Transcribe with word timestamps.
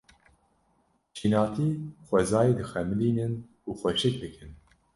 Şînatî 1.17 1.67
xwezayê 2.07 2.53
dixemilînin 2.59 3.33
û 3.69 3.69
xweşik 3.79 4.15
dikin. 4.21 4.51